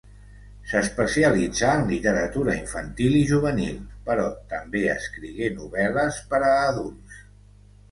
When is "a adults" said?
6.51-7.25